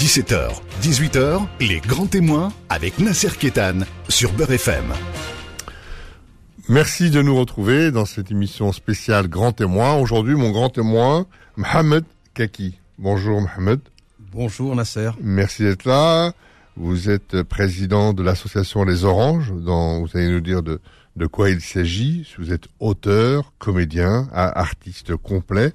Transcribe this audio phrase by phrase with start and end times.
[0.00, 0.48] 17h,
[0.80, 4.86] 18h, les grands témoins avec Nasser Kétan sur Beurre FM.
[6.70, 9.96] Merci de nous retrouver dans cette émission spéciale Grand Témoin.
[9.96, 11.26] Aujourd'hui, mon grand témoin,
[11.56, 12.78] Mohamed Kaki.
[12.96, 13.80] Bonjour Mohamed.
[14.32, 15.10] Bonjour Nasser.
[15.20, 16.32] Merci d'être là.
[16.76, 20.80] Vous êtes président de l'association Les Oranges, dont vous allez nous dire de,
[21.16, 22.26] de quoi il s'agit.
[22.38, 25.74] Vous êtes auteur, comédien, artiste complet.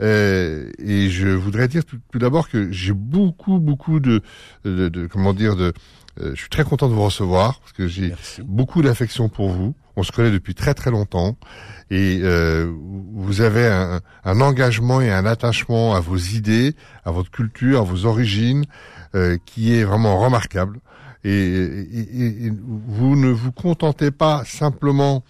[0.00, 4.22] Euh, et je voudrais dire tout, d'abord que j'ai beaucoup, beaucoup de,
[4.64, 5.72] de, comment dire, de,
[6.20, 9.74] euh, je suis très content de vous recevoir parce que j'ai beaucoup d'affection pour vous.
[9.96, 11.36] On se connaît depuis très très longtemps
[11.90, 12.72] et euh,
[13.14, 17.82] vous avez un, un, engagement et un attachement à vos idées, à votre culture, à
[17.82, 18.64] vos origines,
[19.14, 20.78] euh, qui est vraiment remarquable.
[21.24, 22.52] Et, et, et,
[22.86, 25.24] vous ne vous contentez pas simplement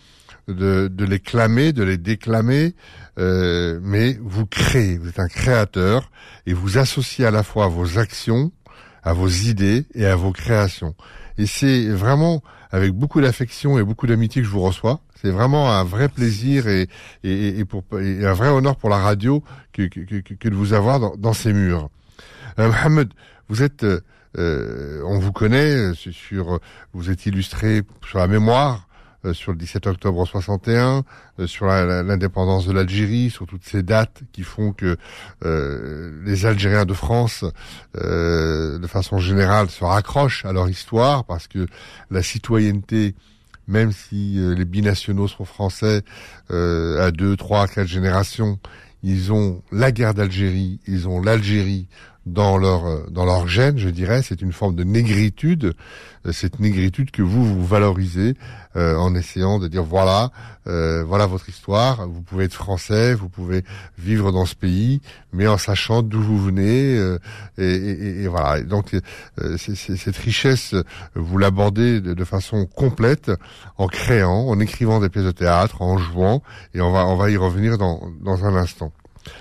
[0.48, 2.74] de, de les clamer, de les déclamer,
[3.18, 6.10] euh, mais vous créez, vous êtes un créateur
[6.46, 8.52] et vous associez à la fois vos actions,
[9.02, 10.94] à vos idées et à vos créations.
[11.36, 15.00] Et c'est vraiment avec beaucoup d'affection et beaucoup d'amitié que je vous reçois.
[15.20, 16.88] C'est vraiment un vrai plaisir et,
[17.24, 19.42] et, et, pour, et un vrai honneur pour la radio
[19.72, 21.90] que, que, que, que de vous avoir dans, dans ces murs.
[22.58, 23.08] Euh, Mohamed,
[23.48, 24.00] vous êtes, euh,
[24.36, 26.60] euh on vous connaît sur,
[26.92, 28.87] vous êtes illustré sur la mémoire euh,
[29.32, 31.04] sur le 17 octobre 61,
[31.38, 34.96] euh, sur l'indépendance de l'Algérie, sur toutes ces dates qui font que
[35.44, 37.44] euh, les Algériens de France,
[37.94, 41.66] de façon générale, se raccrochent à leur histoire parce que
[42.10, 43.14] la citoyenneté
[43.66, 46.02] même si les binationaux sont français
[46.48, 48.58] à deux, trois, quatre générations,
[49.02, 51.86] ils ont la guerre d'Algérie, ils ont l'Algérie
[52.32, 54.22] dans leur euh, dans leur gène, je dirais.
[54.22, 55.74] C'est une forme de négritude,
[56.26, 58.34] euh, cette négritude que vous vous valorisez
[58.76, 60.30] euh, en essayant de dire voilà,
[60.66, 62.06] voilà votre histoire.
[62.06, 63.64] Vous pouvez être français, vous pouvez
[63.96, 65.00] vivre dans ce pays,
[65.32, 66.94] mais en sachant d'où vous venez.
[67.56, 68.62] Et, et, et, voilà.
[68.62, 68.94] donc
[69.56, 70.74] cette richesse,
[71.14, 73.30] vous l'abordez de, de, façon complète
[73.78, 76.42] en créant, en écrivant des pièces de théâtre, en jouant,
[76.74, 78.92] et on va on va y revenir dans dans un instant.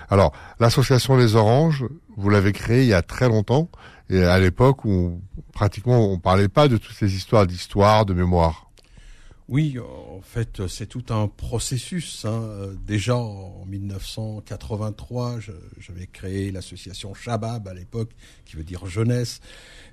[0.10, 3.70] Alors, l'association Les Oranges, vous l'avez créée il y a très longtemps,
[4.10, 5.22] et à l'époque où
[5.54, 8.68] pratiquement on parlait pas de toutes ces histoires d'histoire, de mémoire.
[9.50, 12.26] Oui, en fait, c'est tout un processus.
[12.26, 12.76] Hein.
[12.86, 15.40] Déjà en 1983,
[15.80, 18.10] j'avais créé l'association Shabab à l'époque,
[18.46, 19.40] qui veut dire jeunesse.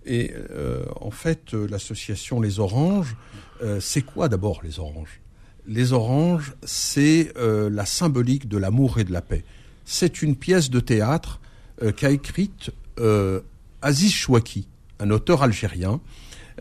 [0.07, 3.17] Et euh, en fait, l'association Les Oranges,
[3.63, 5.21] euh, c'est quoi d'abord les oranges?
[5.69, 9.45] Les oranges, c'est euh, la symbolique de l'amour et de la paix
[9.85, 11.41] c'est une pièce de théâtre
[11.83, 13.41] euh, qu'a écrite euh,
[13.83, 14.67] Aziz Chouaki,
[15.01, 16.01] un auteur algérien,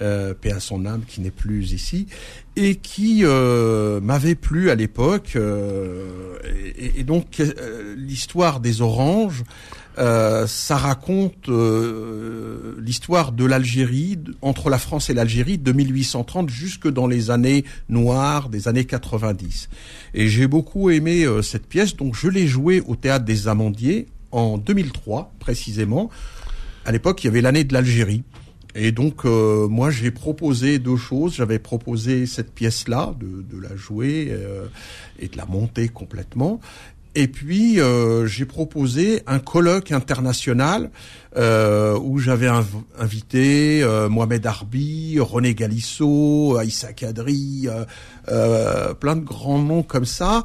[0.02, 2.08] euh, paix à son âme, qui n'est plus ici,
[2.56, 5.36] et qui euh, m'avait plu à l'époque.
[5.36, 7.42] Et, et, donc
[7.96, 9.44] l'histoire des oranges,
[9.96, 11.50] ça raconte
[12.80, 18.50] l'histoire de l'Algérie, entre la France et l'Algérie, de 1830 jusque dans les années noires
[18.50, 19.70] des années 90.
[20.14, 24.08] Et j'ai beaucoup aimé euh, cette pièce, donc je l'ai jouée au théâtre des Amandiers
[24.32, 26.10] en 2003 précisément.
[26.86, 28.24] À l'époque, il y avait l'année de l'Algérie.
[28.76, 31.36] Et donc, euh, moi, j'ai proposé deux choses.
[31.36, 34.66] J'avais proposé cette pièce-là, de, de, la jouer euh,
[35.20, 36.60] et de la monter complètement.
[37.16, 40.90] Et puis euh, j'ai proposé un colloque international
[41.38, 42.50] euh, où j'avais
[42.98, 47.68] invité euh, Mohamed Arbi, René Galissot, Aïssa Kadri,
[48.30, 50.44] euh, plein de grands noms comme ça,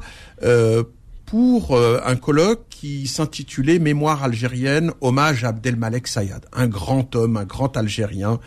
[1.29, 7.45] pour un colloque qui s'intitulait Mémoire algérienne, hommage à Abdelmalek Sayad, un grand homme, un
[7.45, 8.39] grand Algérien,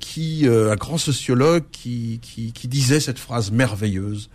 [0.00, 4.30] qui, un grand sociologue qui, qui, qui disait cette phrase merveilleuse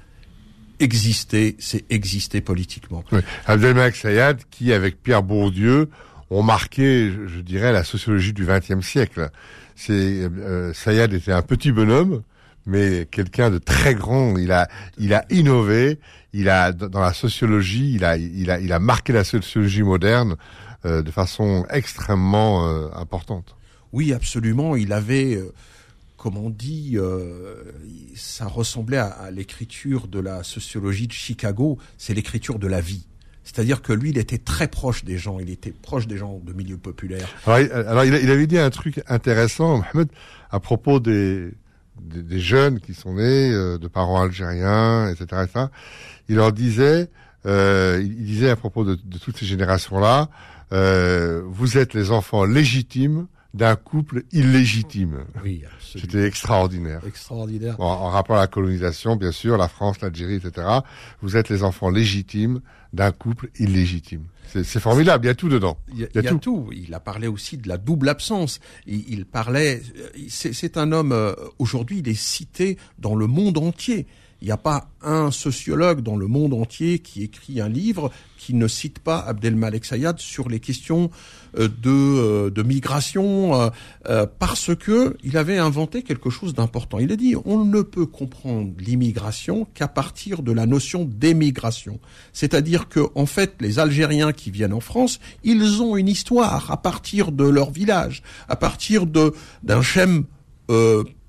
[0.79, 3.03] exister, c'est exister politiquement.
[3.46, 5.90] Abdelmalek Sayad, qui avec Pierre Bourdieu
[6.29, 9.29] ont marqué, je, dirais, la sociologie du XXe siècle.
[9.75, 12.22] C'est euh, Sayad était un petit bonhomme,
[12.67, 14.38] mais quelqu'un de très grand.
[14.38, 14.67] Il a,
[14.97, 16.00] il a innové.
[16.33, 20.35] Il a dans la sociologie, il a, il a, il a marqué la sociologie moderne
[20.85, 23.55] euh, de façon extrêmement euh, importante.
[23.93, 24.75] Oui, absolument.
[24.75, 25.52] Il avait euh,
[26.17, 27.55] comme on dit, euh,
[28.16, 33.05] ça ressemblait à, l'écriture de la sociologie de Chicago, c'est l'écriture de la vie.
[33.43, 36.52] C'est-à-dire que lui, il était très proche des gens, il était proche des gens de
[36.52, 37.29] milieu populaire.
[37.46, 40.09] Alors, il, avait dit un truc intéressant, Mohamed,
[40.52, 41.53] à propos des,
[42.02, 45.47] des, jeunes qui sont nés euh, de parents algériens, etc.,
[46.29, 47.09] Il leur disait,
[47.46, 50.29] euh, il disait à propos de, de toutes ces générations-là,
[50.73, 55.26] euh, vous êtes les enfants légitimes d'un couple illégitime.
[55.44, 57.02] Oui, C'était extraordinaire.
[57.08, 57.79] Extraordinaire.
[57.79, 60.67] en rapport à la colonisation, bien sûr, la France, l'Algérie, etc.
[61.22, 62.61] Vous êtes les enfants légitimes
[62.93, 64.23] d'un couple illégitime.
[64.47, 65.78] C'est formidable, il y a tout dedans.
[65.93, 66.69] Il y a, tout.
[66.72, 68.59] Il a parlé aussi de la double absence.
[68.85, 69.81] Il, parlait.
[70.29, 71.11] C'est un homme.
[71.11, 74.07] Euh, aujourd'hui, il est cité dans le monde entier.
[74.41, 78.53] Il n'y a pas un sociologue dans le monde entier qui écrit un livre qui
[78.53, 81.09] ne cite pas Abdelmalek Sayad sur les questions
[81.57, 83.72] euh, de, euh, de migration,
[84.07, 86.99] euh, parce que il avait inventé quelque chose d'important.
[86.99, 91.99] Il a dit on ne peut comprendre l'immigration qu'à partir de la notion d'émigration.
[92.31, 96.78] C'est-à-dire que en fait, les Algériens qui viennent en France, ils ont une histoire à
[96.78, 100.25] partir de leur village, à partir de d'un schème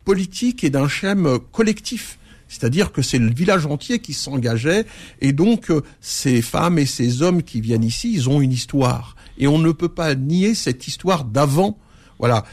[0.05, 2.18] politique et d'un schème collectif.
[2.49, 4.85] C'est-à-dire que c'est le village entier qui s'engageait,
[5.21, 9.17] et donc euh, ces femmes et ces hommes qui viennent ici, ils ont une histoire,
[9.39, 11.79] et on ne peut pas nier cette histoire d'avant.
[12.19, 12.45] Voilà.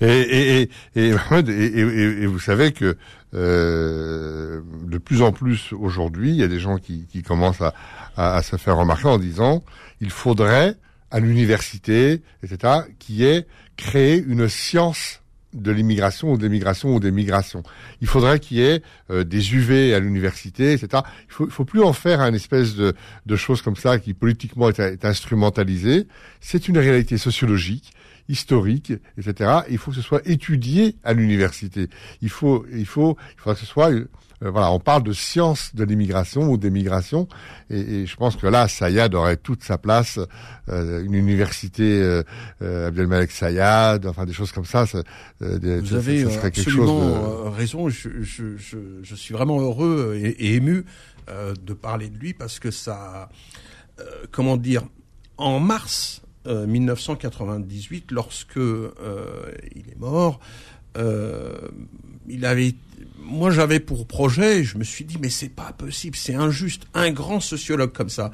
[0.00, 2.96] Et, vous savez que
[3.34, 7.72] euh, de plus en plus aujourd'hui, il y a des gens qui, commencent à,
[8.16, 9.62] à, se faire remarquer en disant
[10.00, 10.74] il faudrait
[11.12, 13.46] à l'université, etc., qui ait
[13.76, 15.21] créé une science
[15.52, 17.62] de l'immigration ou des migrations ou des migrations.
[18.00, 21.02] Il faudrait qu'il y ait euh, des UV à l'université, etc.
[21.28, 22.94] Il faut, faut plus en faire un espèce de,
[23.26, 26.06] de chose comme ça qui politiquement est, est instrumentalisé.
[26.40, 27.92] C'est une réalité sociologique
[28.28, 29.50] historique, etc.
[29.68, 31.88] Il faut que ce soit étudié à l'université.
[32.22, 33.90] Il faut, il faut, il faut que ce soit
[34.42, 37.28] euh, voilà, on parle de science de l'immigration ou des migrations,
[37.70, 40.18] et, je pense que là, Sayad aurait toute sa place,
[40.68, 42.22] euh, une université euh,
[42.62, 44.86] euh, Abdelmalek Sayad, enfin des choses comme ça.
[44.86, 45.02] ça
[45.40, 47.88] Vous avez absolument raison.
[47.88, 50.84] Je, je, je, je, suis vraiment heureux et, et ému
[51.28, 53.28] de parler de lui parce que ça,
[54.30, 54.82] comment dire,
[55.36, 60.40] en mars 1998, lorsque il est mort,
[60.96, 62.74] il avait
[63.24, 67.10] moi j'avais pour projet, je me suis dit mais c'est pas possible, c'est injuste, un
[67.10, 68.30] grand sociologue comme ça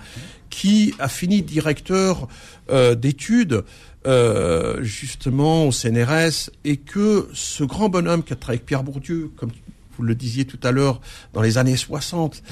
[0.50, 2.28] qui a fini directeur
[2.70, 3.64] euh, d'études
[4.06, 9.30] euh, justement au CNRS et que ce grand bonhomme qui a travaillé avec Pierre Bourdieu,
[9.36, 9.50] comme
[9.96, 11.00] vous le disiez tout à l'heure,
[11.32, 12.42] dans les années 60,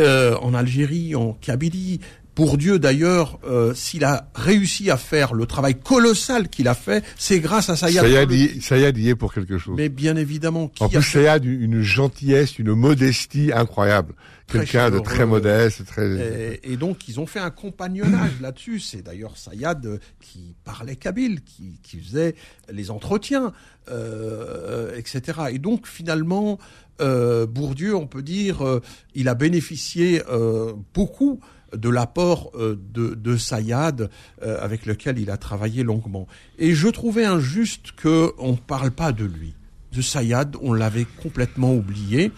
[0.00, 2.00] euh, en Algérie, en Kabylie,
[2.36, 7.02] pour Dieu d'ailleurs, euh, s'il a réussi à faire le travail colossal qu'il a fait,
[7.16, 8.04] c'est grâce à Sayad.
[8.04, 9.74] Sayad, y, Sayad y est pour quelque chose.
[9.74, 10.68] Mais bien évidemment.
[10.68, 14.12] Qui en plus, Sayad, une gentillesse, une modestie incroyable.
[14.48, 15.86] Quelqu'un de très modeste.
[15.86, 16.60] Très...
[16.62, 18.80] Et, donc, ils ont fait un compagnonnage là-dessus.
[18.80, 22.34] C'est d'ailleurs Sayad qui parlait kabyle, qui, qui faisait
[22.70, 23.54] les entretiens,
[23.88, 25.40] euh, etc.
[25.52, 26.58] Et donc, finalement,
[27.00, 28.82] euh, Bourdieu, on peut dire, euh,
[29.14, 31.40] il a bénéficié euh, beaucoup
[31.76, 34.10] de l'apport euh, de, de Sayad
[34.42, 36.26] euh, avec lequel il a travaillé longuement.
[36.58, 39.54] Et je trouvais injuste qu'on ne parle pas de lui.
[39.92, 42.32] De Sayad, on l'avait complètement oublié.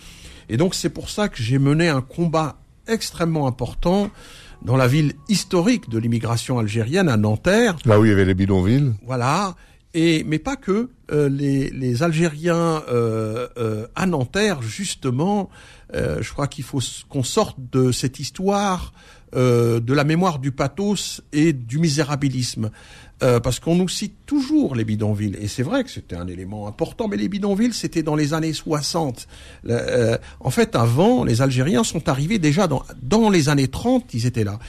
[0.49, 4.11] Et donc c'est pour ça que j'ai mené un combat extrêmement important
[4.63, 7.77] dans la ville historique de l'immigration algérienne, à Nanterre.
[7.85, 8.93] Là où il y avait les bidonvilles.
[9.07, 9.55] Voilà.
[9.95, 10.91] Et, mais pas que.
[11.11, 15.49] Euh, les, les, Algériens euh, euh, à Nanterre, justement,
[15.95, 18.93] je crois qu'il faut qu'on sorte de cette histoire
[19.35, 22.71] euh, de la mémoire du pathos et du misérabilisme.
[23.21, 25.37] Euh, parce qu'on nous cite toujours les bidonvilles.
[25.41, 28.53] Et c'est vrai que c'était un élément important, mais les bidonvilles, c'était dans les années
[28.53, 29.27] 60.
[29.69, 34.27] Euh, en fait, avant, les Algériens sont arrivés déjà dans, dans les années 30, ils
[34.27, 34.61] étaient là.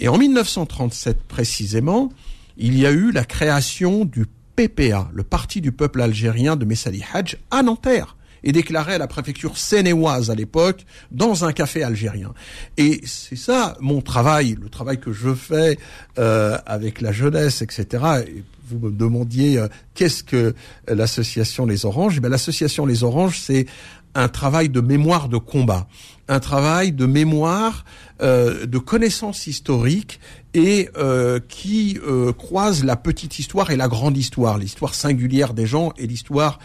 [0.00, 2.08] Et en 1937 précisément,
[2.56, 4.26] il y a eu la création du
[4.56, 9.06] PPA, le Parti du peuple algérien de Messali Hadj, à Nanterre et déclaré à la
[9.06, 12.32] préfecture sénéoise à l'époque dans un café algérien.
[12.76, 15.78] Et c'est ça mon travail, le travail que je fais
[16.18, 18.04] euh, avec la jeunesse, etc.
[18.26, 20.54] Et vous me demandiez euh, qu'est-ce que
[20.88, 22.20] l'association Les Oranges?
[22.22, 23.66] Eh l'association Les Oranges, c'est
[24.14, 25.86] un travail de mémoire de combat,
[26.32, 27.84] un travail de mémoire,
[28.20, 30.18] euh, de connaissance historique
[30.54, 35.66] et euh, qui euh, croise la petite histoire et la grande histoire, l'histoire singulière des
[35.66, 36.58] gens et l'histoire,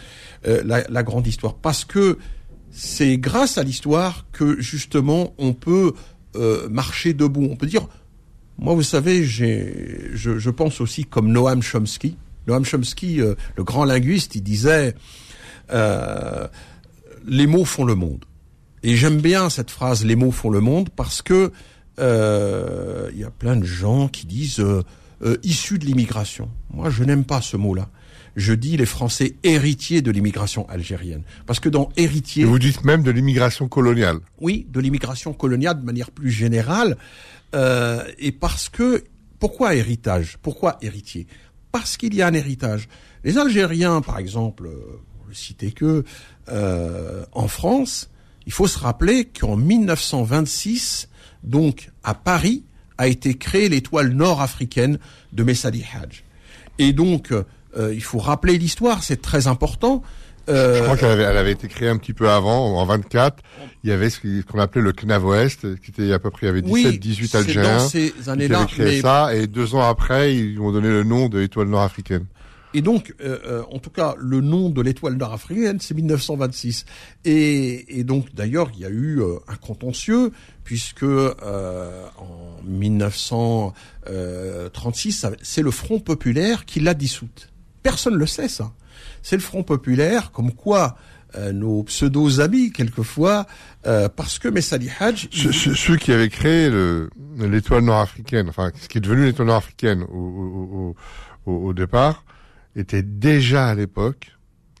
[0.44, 1.54] la, grande histoire.
[1.54, 2.18] Parce que
[2.70, 5.92] c'est grâce à l'histoire que justement on peut
[6.70, 7.48] marcher debout.
[7.50, 7.88] On peut dire,
[8.58, 12.16] moi vous savez, je, je, pense aussi comme Noam Chomsky.
[12.46, 14.94] Noam Chomsky, le grand linguiste, il disait
[17.26, 18.24] les mots font le monde.
[18.82, 21.52] Et j'aime bien cette phrase, les mots font le monde, parce que
[21.98, 24.82] euh, il y a plein de gens qui disent euh,
[25.22, 26.48] euh, issus de l'immigration.
[26.70, 27.88] Moi, je n'aime pas ce mot-là.
[28.36, 31.22] Je dis les Français héritiers de l'immigration algérienne.
[31.44, 32.42] Parce que dans héritier...
[32.42, 34.18] Et vous dites même de l'immigration coloniale.
[34.40, 36.96] Oui, de l'immigration coloniale de manière plus générale.
[37.54, 39.02] Euh, et parce que...
[39.40, 40.36] Pourquoi héritage?
[40.42, 41.26] Pourquoi héritier?
[41.70, 42.88] Parce qu'il y a un héritage.
[43.22, 46.04] Les Algériens, par exemple, pour le citer que,
[46.48, 48.10] euh, en France,
[48.48, 51.10] il faut se rappeler qu'en 1926,
[51.44, 52.64] donc à Paris,
[52.96, 54.98] a été créée l'étoile nord-africaine
[55.34, 56.24] de Messali Hadj.
[56.78, 57.44] Et donc, euh,
[57.92, 60.02] il faut rappeler l'histoire, c'est très important.
[60.48, 63.42] Euh, Je crois qu'elle avait, elle avait, été créée un petit peu avant, en 24.
[63.84, 66.48] Il y avait ce qu'on appelait le CNAV Ouest, qui était à peu près, il
[66.48, 69.34] y avait 17, 18 Algériens dans ces années-là, qui avaient créé ça.
[69.34, 72.24] Et deux ans après, ils ont donné le nom de l'étoile nord-africaine.
[72.74, 76.84] Et donc, euh, euh, en tout cas, le nom de l'étoile nord-africaine, c'est 1926.
[77.24, 80.32] Et, et donc, d'ailleurs, il y a eu euh, un contentieux,
[80.64, 87.50] puisque euh, en 1936, c'est le Front populaire qui l'a dissoute.
[87.82, 88.72] Personne ne le sait, ça.
[89.22, 90.96] C'est le Front populaire, comme quoi
[91.52, 93.44] nos pseudo-amis, quelquefois,
[93.82, 95.28] parce que Messali Hadj...
[95.30, 96.70] Ceux, qui avaient créé
[97.36, 100.96] l'étoile nord-africaine, enfin, ce qui est devenu l'étoile nord-africaine au, au,
[101.44, 102.24] au, au départ,
[102.76, 104.32] était déjà à l'époque,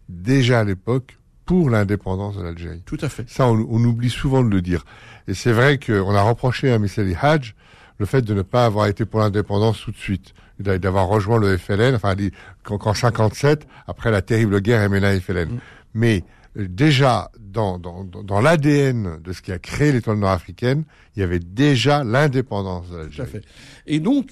[0.08, 1.18] déjà à l'époque,
[1.48, 2.82] pour l'indépendance de l'Algérie.
[2.84, 3.28] Tout à fait.
[3.28, 4.84] Ça, on, oublie souvent de le dire.
[5.28, 7.54] Et c'est vrai qu'on a reproché à Messali Hadj
[7.98, 11.56] le fait de ne pas avoir été pour l'indépendance tout de suite, d'avoir rejoint le
[11.56, 12.14] FLN, enfin,
[12.62, 15.48] qu'en 57, après la terrible guerre MNA-FLN.
[15.48, 15.58] Mm.
[15.94, 16.22] Mais
[16.58, 20.84] euh, déjà, dans, dans, dans l'ADN de ce qui a créé l'étoile nord-africaine,
[21.16, 23.16] il y avait déjà l'indépendance de l'Algérie.
[23.16, 23.44] Tout à fait.
[23.86, 24.26] Et donc,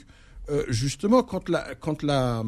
[0.48, 2.42] euh, justement, quand la, quand la,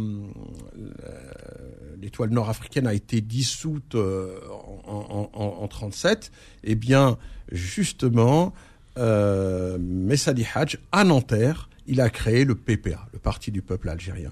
[2.00, 4.38] l'étoile nord-africaine a été dissoute euh,
[4.84, 6.30] en, en, en, 37,
[6.64, 7.18] eh bien,
[7.50, 8.54] justement,
[8.98, 14.30] euh, Messadi Hadj, à Nanterre, il a créé le PPA, le Parti du peuple algérien.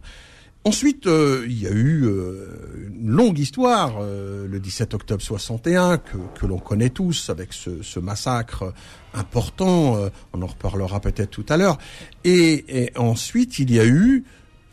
[0.66, 5.98] Ensuite, euh, il y a eu euh, une longue histoire, euh, le 17 octobre 61,
[5.98, 8.74] que, l'on connaît tous, avec ce, massacre
[9.14, 9.96] important,
[10.32, 11.78] on en reparlera peut-être tout à l'heure.
[12.24, 14.24] Et, ensuite, il y a eu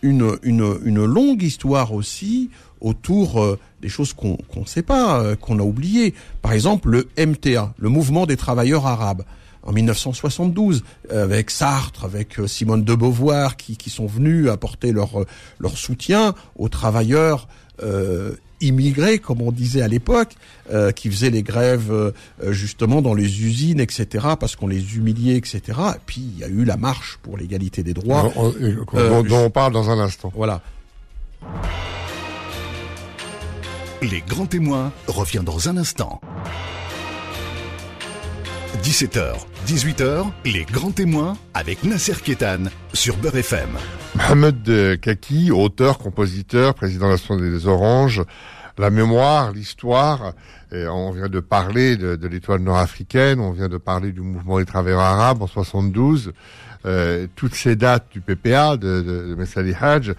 [0.02, 2.50] une, une, une longue histoire aussi
[2.82, 6.16] autour des choses qu'on ne sait pas, qu'on a oubliées.
[6.42, 9.24] Par exemple, le MTA, le Mouvement des travailleurs arabes
[9.64, 15.22] en 1972 avec Sartre, avec euh, Simone de Beauvoir qui, qui sont venus apporter leur
[15.22, 15.26] euh,
[15.60, 17.48] leur soutien aux travailleurs
[17.82, 20.36] euh, immigrés, comme on disait à l'époque,
[20.72, 22.12] euh, qui faisaient les grèves euh,
[22.52, 25.62] justement dans les usines, etc., parce qu'on les humiliait, etc.
[25.96, 28.32] Et puis il y a eu la marche pour l'égalité des droits,
[28.94, 30.32] dont, dont on parle dans un instant.
[30.36, 30.62] Voilà.
[34.02, 36.22] Les grands témoins revient dans un instant.
[38.84, 43.70] 17h, 18h, les grands témoins avec Nasser Kétan sur Beurre FM.
[44.16, 48.24] Mohamed Kaki, auteur, compositeur, président de l'Association des Oranges,
[48.78, 50.34] la mémoire, l'histoire,
[50.74, 55.00] on vient de parler de, l'étoile nord-africaine, on vient de parler du mouvement des travailleurs
[55.00, 56.34] arabes en 72,
[56.86, 60.12] euh, toutes ces dates du PPA, de, Messali Hadj,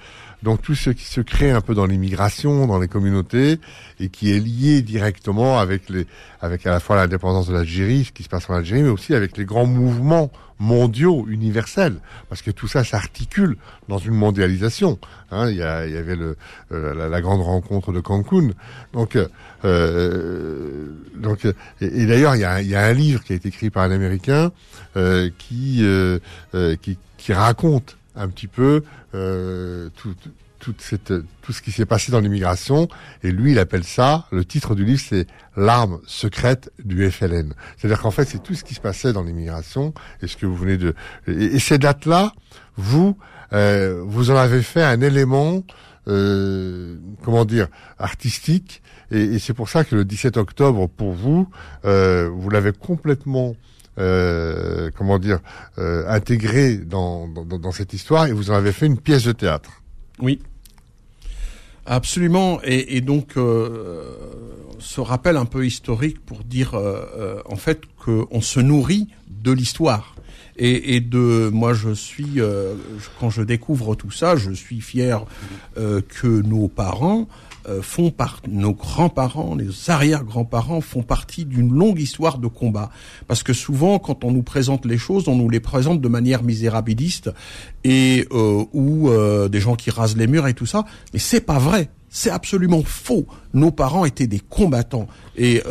[0.45, 3.59] donc tout ce qui se crée un peu dans l'immigration, dans les communautés,
[3.99, 6.07] et qui est lié directement avec les,
[6.41, 9.15] avec à la fois l'indépendance de l'Algérie, ce qui se passe en Algérie, mais aussi
[9.15, 11.97] avec les grands mouvements mondiaux, universels,
[12.29, 13.57] parce que tout ça s'articule
[13.89, 14.99] dans une mondialisation.
[15.31, 16.17] Hein, il, y avait
[16.73, 18.51] euh, la, grande rencontre de Cancun.
[18.93, 19.19] Donc,
[19.65, 21.47] euh, donc,
[21.81, 24.53] et, d'ailleurs, il y, a, un livre qui a été écrit par un Américain
[24.97, 26.19] euh, qui, euh,
[26.55, 28.83] euh, qui, qui raconte un petit peu
[29.15, 30.15] euh, tout,
[30.65, 32.89] toute cette, tout ce qui s'est passé dans l'immigration.
[33.23, 37.53] Et lui, il appelle ça, le titre du livre, c'est l'arme secrète du FLN.
[37.77, 39.93] C'est-à-dire qu'en fait, c'est tout ce qui se passait dans l'immigration
[40.23, 40.95] et ce que vous venez de...
[41.27, 42.33] Et, ces dates-là,
[42.77, 43.19] vous,
[43.53, 45.63] euh, vous en avez fait un élément,
[46.09, 47.69] euh, comment dire,
[47.99, 48.83] artistique.
[49.11, 51.47] Et, et c'est pour ça que le 17 octobre, pour vous,
[51.85, 53.55] euh, vous l'avez complètement
[53.99, 55.39] euh, comment dire,
[55.79, 59.33] euh, intégré dans, dans, dans, cette histoire et vous en avez fait une pièce de
[59.33, 59.83] théâtre.
[60.21, 60.41] Oui,
[61.87, 62.61] absolument.
[62.65, 64.17] Et, et donc, euh,
[64.79, 69.53] ce rappel un peu historique pour dire euh, euh, en fait qu'on se nourrit de
[69.53, 70.17] l'histoire.
[70.57, 72.39] Et, et, de moi, je suis
[73.19, 75.25] quand je découvre tout ça, je suis fier
[75.75, 77.27] que nos parents
[77.69, 82.91] euh, font par nos grands-parents, les arrière-grands-parents font partie d'une longue histoire de combat.
[83.27, 86.43] Parce que souvent, quand on nous présente les choses, on nous les présente de manière
[86.43, 87.31] misérabiliste
[87.83, 90.85] et euh, ou euh, des gens qui rasent les murs et tout ça.
[91.13, 91.89] Mais c'est pas vrai.
[92.11, 93.27] C'est absolument faux.
[93.55, 95.63] Nos parents étaient des combattants et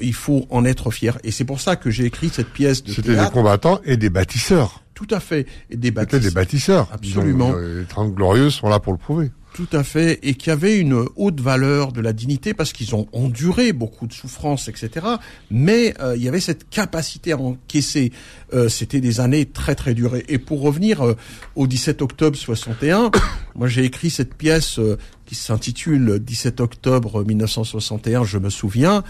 [0.00, 1.16] il faut en être fier.
[1.22, 4.10] Et c'est pour ça que j'ai écrit cette pièce de C'était des combattants et des
[4.10, 4.82] bâtisseurs.
[4.94, 5.46] Tout à fait.
[5.70, 6.20] Et des bâtisseurs.
[6.20, 6.88] des bâtisseurs.
[6.92, 7.54] Absolument.
[7.54, 9.30] les Trente Glorieuses sont là pour le prouver.
[9.56, 13.08] Tout à fait, et qui avait une haute valeur de la dignité parce qu'ils ont
[13.14, 15.06] enduré beaucoup de souffrances, etc.
[15.50, 18.12] Mais euh, il y avait cette capacité à encaisser.
[18.52, 20.26] Euh, C'était des années très très durées.
[20.28, 21.14] Et pour revenir euh,
[21.54, 23.10] au 17 octobre 61,
[23.54, 24.78] moi j'ai écrit cette pièce
[25.24, 29.04] qui s'intitule 17 octobre 1961, je me souviens,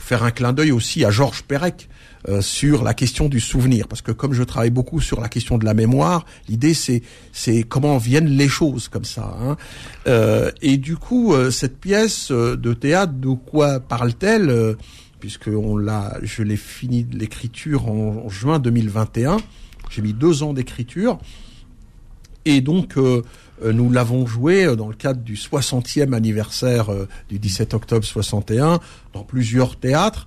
[0.00, 1.88] faire un clin d'œil aussi à Georges Perec
[2.28, 5.58] euh, sur la question du souvenir, parce que comme je travaille beaucoup sur la question
[5.58, 9.36] de la mémoire, l'idée c'est c'est comment viennent les choses comme ça.
[9.40, 9.56] Hein.
[10.08, 14.76] Euh, et du coup, euh, cette pièce de théâtre, de quoi parle-t-elle
[15.20, 19.38] Puisque on l'a, je l'ai fini l'écriture en, juin 2021.
[19.90, 21.18] J'ai mis deux ans d'écriture.
[22.44, 22.96] Et donc,
[23.64, 26.88] nous l'avons joué dans le cadre du 60e anniversaire
[27.28, 28.80] du 17 octobre 61
[29.12, 30.26] dans plusieurs théâtres.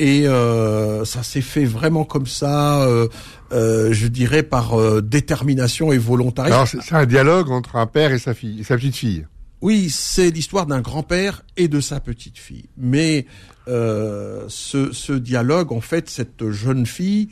[0.00, 3.08] Et euh, ça s'est fait vraiment comme ça, euh,
[3.52, 6.54] euh, je dirais par détermination et volontarisme.
[6.54, 9.26] Alors c'est un dialogue entre un père et sa fille, et sa petite fille.
[9.60, 12.64] Oui, c'est l'histoire d'un grand-père et de sa petite fille.
[12.78, 13.26] Mais
[13.66, 17.28] ce, ce, dialogue, en fait, cette jeune fille,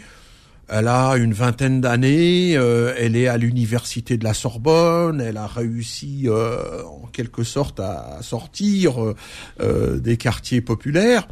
[0.69, 6.29] elle a une vingtaine d'années, elle est à l'université de la Sorbonne, elle a réussi
[6.29, 9.15] en quelque sorte à sortir
[9.61, 11.27] des quartiers populaires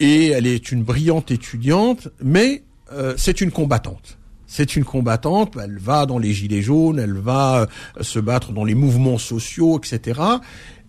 [0.00, 4.18] et elle est une brillante étudiante, mais euh, c'est une combattante.
[4.46, 7.60] C'est une combattante, elle va dans les gilets jaunes, elle va
[7.98, 10.20] euh, se battre dans les mouvements sociaux, etc.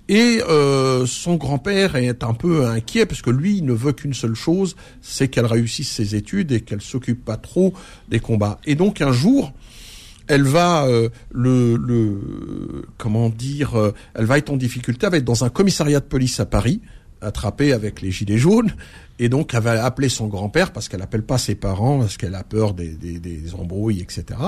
[0.10, 4.14] Et euh, son grand-père est un peu inquiet parce que lui il ne veut qu'une
[4.14, 7.74] seule chose, c'est qu'elle réussisse ses études et qu'elle s'occupe pas trop
[8.10, 8.60] des combats.
[8.66, 9.54] Et donc un jour,
[10.28, 10.88] elle va
[11.32, 16.00] le, le, comment dire, elle va être en difficulté, elle va être dans un commissariat
[16.00, 16.82] de police à Paris
[17.22, 18.74] attrapée avec les gilets jaunes.
[19.22, 22.36] Et donc, elle va appeler son grand-père parce qu'elle appelle pas ses parents, parce qu'elle
[22.36, 24.40] a peur des, des, des, embrouilles, etc.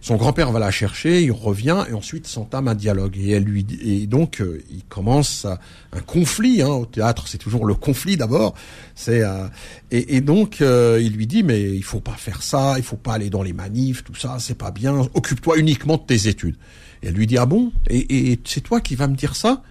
[0.00, 3.18] Son grand-père va la chercher, il revient et ensuite s'entame un dialogue.
[3.18, 5.44] Et elle lui et donc euh, il commence
[5.92, 7.26] un conflit hein, au théâtre.
[7.26, 8.54] C'est toujours le conflit d'abord.
[8.94, 9.48] C'est euh,
[9.90, 12.96] et, et, donc euh, il lui dit mais il faut pas faire ça, il faut
[12.96, 15.08] pas aller dans les manifs, tout ça, c'est pas bien.
[15.14, 16.56] Occupe-toi uniquement de tes études.
[17.02, 17.72] Et elle lui dit ah bon?
[17.90, 19.64] Et, et c'est toi qui vas me dire ça?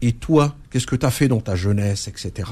[0.00, 2.48] Et toi, qu'est-ce que tu as fait dans ta jeunesse, etc.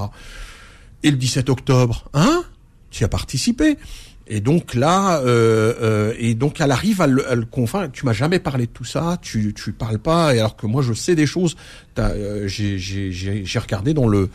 [1.03, 2.43] Et le 17 octobre, hein
[2.91, 3.79] Tu as participé.
[4.27, 7.91] Et donc là, euh, euh, et donc elle arrive à le, à le convaincre.
[7.93, 9.19] Tu m'as jamais parlé de tout ça.
[9.21, 10.35] Tu tu parles pas.
[10.35, 11.57] Et alors que moi je sais des choses.
[11.99, 14.31] Euh, j'ai j'ai regardé dans le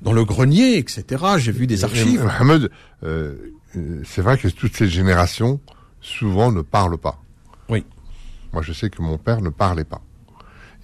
[0.00, 1.22] dans le grenier, etc.
[1.36, 2.22] J'ai vu des archives.
[2.22, 2.70] Mohamed,
[3.04, 3.34] euh,
[4.04, 5.60] c'est vrai que toute cette génération
[6.00, 7.20] souvent ne parle pas.
[7.68, 7.84] Oui.
[8.54, 10.00] Moi je sais que mon père ne parlait pas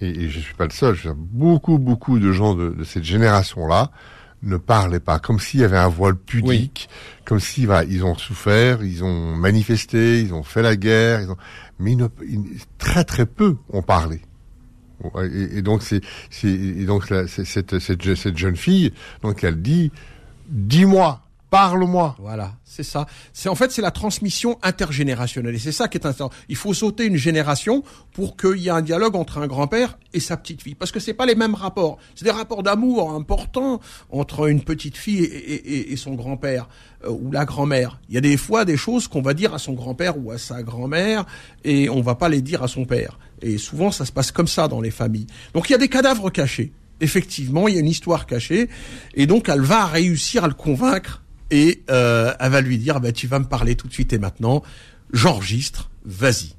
[0.03, 3.91] et, je suis pas le seul, beaucoup, beaucoup de gens de, cette génération-là
[4.43, 6.89] ne parlaient pas, comme s'il y avait un voile pudique,
[7.25, 11.37] comme si ils ont souffert, ils ont manifesté, ils ont fait la guerre, ils ont...
[11.79, 11.95] mais
[12.77, 14.21] très très peu ont parlé.
[15.31, 16.01] Et, donc c'est,
[16.85, 19.91] donc cette, cette, cette jeune fille, donc elle dit,
[20.47, 21.21] dis-moi,
[21.53, 22.15] Parle-moi.
[22.17, 23.05] Voilà, c'est ça.
[23.31, 26.31] C'est en fait c'est la transmission intergénérationnelle et c'est ça qui est intéressant.
[26.49, 30.19] Il faut sauter une génération pour qu'il y ait un dialogue entre un grand-père et
[30.19, 31.99] sa petite fille parce que c'est pas les mêmes rapports.
[32.15, 36.67] C'est des rapports d'amour importants entre une petite fille et, son grand-père
[37.05, 37.99] euh, ou la grand-mère.
[38.09, 40.39] Il y a des fois des choses qu'on va dire à son grand-père ou à
[40.39, 41.23] sa grand-mère
[41.63, 43.19] et on va pas les dire à son père.
[43.43, 45.27] Et souvent ça se passe comme ça dans les familles.
[45.53, 46.73] Donc il y a des cadavres cachés.
[46.99, 48.69] Effectivement, il y a une histoire cachée
[49.13, 51.22] et donc elle va réussir à le convaincre
[51.53, 54.17] et euh, elle va lui dire bah, tu vas me parler tout de suite et
[54.17, 54.63] maintenant.
[55.13, 56.55] J'enregistre vas-y.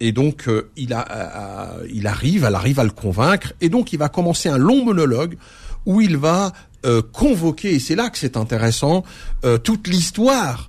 [0.00, 3.52] Et donc euh, il a euh, il arrive elle arrive à le convaincre.
[3.60, 5.36] Et donc il va commencer un long monologue
[5.84, 6.52] où il va
[7.12, 9.04] convoquer et c'est là que c'est intéressant
[9.62, 10.68] toute l'histoire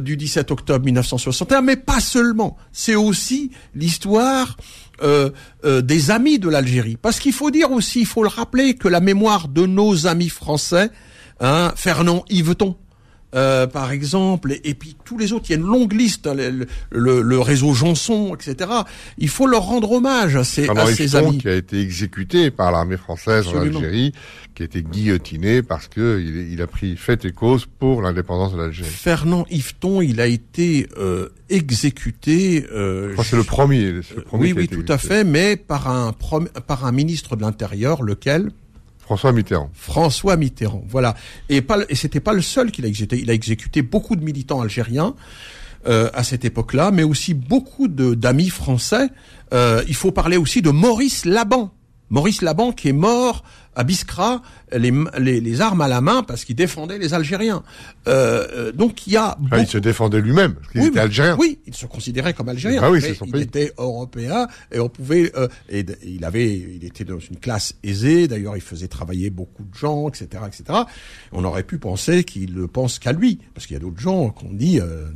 [0.00, 2.56] du 17 octobre 1961 mais pas seulement.
[2.70, 4.56] C'est aussi l'histoire
[5.02, 6.96] des amis de l'Algérie.
[7.02, 10.28] Parce qu'il faut dire aussi il faut le rappeler que la mémoire de nos amis
[10.28, 10.90] français
[11.40, 12.76] hein, Fernand Yveton
[13.34, 15.46] euh, par exemple, et, puis tous les autres.
[15.48, 16.34] Il y a une longue liste, hein,
[16.90, 18.70] le, réseau Janson, etc.
[19.18, 21.38] Il faut leur rendre hommage à ces, à ces amis.
[21.38, 24.12] qui a été exécuté par l'armée française en Algérie,
[24.54, 28.58] qui a été guillotiné parce que il, a pris fait et cause pour l'indépendance de
[28.58, 28.90] l'Algérie.
[28.90, 32.66] Fernand Yveton, il a été euh, exécuté.
[32.72, 33.92] Euh, c'est le premier.
[33.92, 36.12] Le premier oui, oui, tout à fait, mais par un
[36.66, 38.50] par un ministre de l'Intérieur, lequel
[39.10, 39.70] François Mitterrand.
[39.74, 41.16] François Mitterrand, voilà.
[41.48, 43.20] Et pas et c'était pas le seul qu'il a exécuté.
[43.20, 45.16] Il a exécuté beaucoup de militants algériens.
[45.88, 49.08] Euh, à cette époque-là, mais aussi beaucoup d'amis français.
[49.54, 51.72] Euh, il faut parler aussi de Maurice Laban.
[52.10, 53.44] Maurice Laban qui est mort
[53.80, 54.42] à Biskra
[54.76, 57.62] les, les, les, armes à la main parce qu'il défendait les Algériens.
[58.08, 59.38] Euh, euh donc il y a.
[59.58, 61.34] il se défendait lui-même parce qu'il était algérien.
[61.38, 62.82] Oui, il se considérait comme algérien.
[62.84, 65.32] Ah oui, son il était européen et on pouvait.
[65.34, 68.28] Euh, et il avait, il était dans une classe aisée.
[68.28, 70.80] D'ailleurs, il faisait travailler beaucoup de gens, etc., etc.
[71.32, 74.28] On aurait pu penser qu'il ne pense qu'à lui parce qu'il y a d'autres gens
[74.28, 75.06] qu'on dit euh,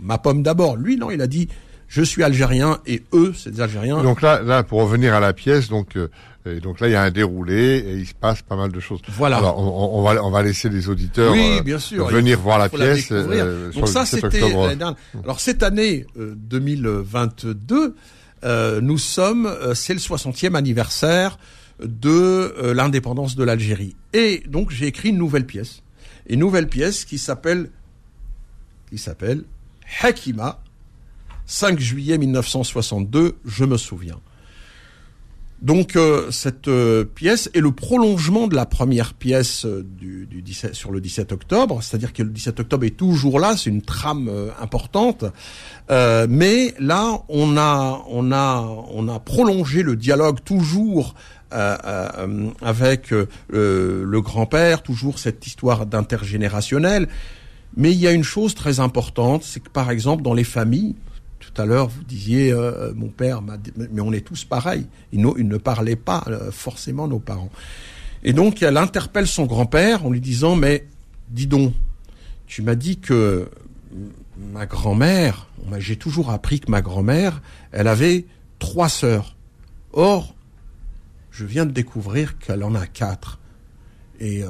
[0.00, 0.76] ma pomme d'abord.
[0.76, 1.48] Lui, non, il a dit
[1.90, 4.02] je suis algérien et eux, c'est des Algériens.
[4.02, 6.08] Donc là, là, pour revenir à la pièce, donc euh,
[6.46, 8.80] Et donc là, il y a un déroulé et il se passe pas mal de
[8.80, 9.00] choses.
[9.08, 9.36] Voilà.
[9.36, 12.06] Alors, on, on va, on va laisser les auditeurs Oui, euh, bien sûr.
[12.08, 13.08] venir voir la pièce.
[13.12, 14.42] euh, Donc ça, 17 c'était.
[15.22, 17.94] Alors cette année euh, 2022,
[18.44, 21.38] euh, nous sommes, euh, c'est le 60e anniversaire
[21.82, 23.94] de l'indépendance de l'Algérie.
[24.12, 25.82] Et donc j'ai écrit une nouvelle pièce,
[26.28, 27.70] une nouvelle pièce qui s'appelle,
[28.90, 29.44] qui s'appelle
[30.02, 30.62] Hakima,
[31.46, 34.20] 5 juillet 1962, je me souviens.
[35.62, 40.40] Donc euh, cette euh, pièce est le prolongement de la première pièce euh, du, du
[40.40, 43.82] 17, sur le 17 octobre, c'est-à-dire que le 17 octobre est toujours là, c'est une
[43.82, 45.24] trame euh, importante,
[45.90, 48.60] mais là on a on a
[48.92, 51.14] on a prolongé le dialogue toujours
[51.50, 53.12] avec
[53.50, 57.08] le grand-père, toujours cette histoire d'intergénérationnel.
[57.76, 60.94] Mais il y a une chose très importante, c'est que par exemple dans les familles,
[61.52, 64.86] tout à l'heure, vous disiez, euh, mon père, m'a mais on est tous pareils.
[65.12, 67.50] Ils, ne- parlaient pas euh, forcément nos parents.
[68.22, 70.86] Et donc, elle interpelle son grand-père en lui disant, mais
[71.28, 71.72] dis donc,
[72.46, 73.48] tu m'as dit que
[74.52, 78.26] ma grand-mère, j'ai toujours appris que ma grand-mère, elle avait
[78.58, 79.36] trois sœurs.
[79.92, 80.34] Or,
[81.30, 83.38] je viens de découvrir qu'elle en a quatre.
[84.20, 84.48] Et euh,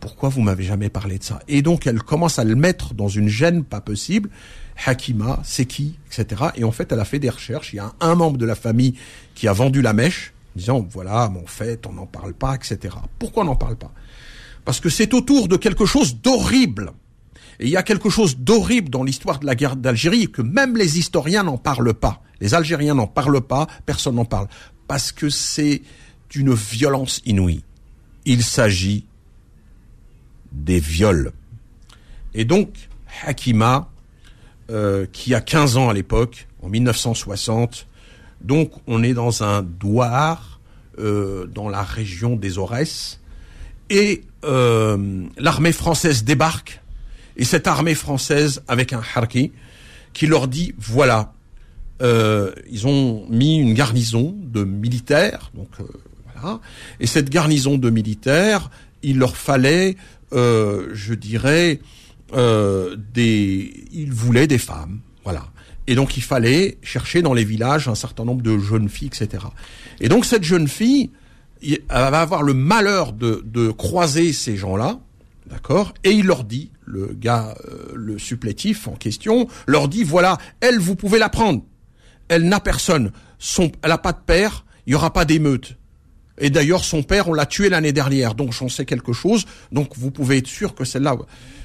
[0.00, 1.40] pourquoi vous m'avez jamais parlé de ça?
[1.48, 4.30] Et donc elle commence à le mettre dans une gêne pas possible.
[4.84, 6.42] Hakima, c'est qui, etc.
[6.56, 7.72] Et en fait, elle a fait des recherches.
[7.72, 8.94] Il y a un, membre de la famille
[9.34, 12.94] qui a vendu la mèche, disant voilà, mais en fait, on n'en parle pas, etc.
[13.18, 13.92] Pourquoi on n'en parle pas?
[14.64, 16.92] Parce que c'est autour de quelque chose d'horrible.
[17.60, 20.76] Et il y a quelque chose d'horrible dans l'histoire de la guerre d'Algérie que même
[20.76, 22.22] les historiens n'en parlent pas.
[22.40, 24.48] Les Algériens n'en parlent pas, personne n'en parle.
[24.88, 25.82] Parce que c'est
[26.30, 27.62] d'une violence inouïe.
[28.24, 29.06] Il s'agit
[30.50, 31.32] des viols.
[32.32, 32.88] Et donc,
[33.24, 33.90] Hakima,
[34.70, 37.86] euh, qui a 15 ans à l'époque, en 1960,
[38.40, 40.60] donc on est dans un douar
[40.98, 43.20] euh, dans la région des Aurès,
[43.90, 46.80] et euh, l'armée française débarque,
[47.36, 49.52] et cette armée française, avec un harki,
[50.12, 51.32] qui leur dit, voilà,
[52.00, 55.68] euh, ils ont mis une garnison de militaires, donc
[56.32, 56.60] voilà,
[57.00, 58.70] et cette garnison de militaires,
[59.02, 59.96] il leur fallait,
[60.32, 61.80] je dirais,
[62.34, 65.46] euh, des, ils voulaient des femmes, voilà.
[65.86, 69.44] Et donc il fallait chercher dans les villages un certain nombre de jeunes filles, etc.
[70.00, 71.10] Et donc cette jeune fille,
[71.62, 74.98] il- elle va avoir le malheur de, de croiser ces gens-là,
[75.46, 80.38] d'accord Et il leur dit, le gars, euh, le supplétif en question, leur dit, voilà,
[80.60, 81.62] elle, vous pouvez la prendre.
[82.28, 83.12] Elle n'a personne.
[83.38, 85.76] Son, elle n'a pas de père, il n'y aura pas d'émeute.
[86.38, 89.44] Et d'ailleurs, son père, on l'a tué l'année dernière, donc j'en sais quelque chose.
[89.70, 91.16] Donc vous pouvez être sûr que celle-là.